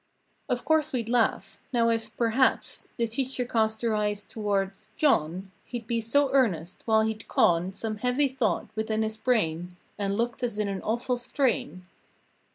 233 0.47 0.57
Of 0.57 0.65
course 0.65 0.91
weM 0.93 1.09
laugh. 1.11 1.59
Now 1.71 1.89
if, 1.91 2.17
perhaps 2.17 2.87
The 2.97 3.05
teacher 3.05 3.45
cast 3.45 3.83
her 3.83 3.93
eyes 3.93 4.25
towards, 4.25 4.87
John 4.97 5.51
He'd 5.65 5.85
be 5.85 6.01
so 6.01 6.31
earnest, 6.33 6.81
while 6.87 7.01
he'd 7.03 7.27
con 7.27 7.71
Some 7.71 7.97
heavy 7.97 8.27
thought 8.27 8.69
within 8.75 9.03
his 9.03 9.15
brain 9.17 9.77
And 9.99 10.17
looked 10.17 10.41
as 10.41 10.57
in 10.57 10.67
an 10.67 10.81
awful 10.81 11.17
strain. 11.17 11.85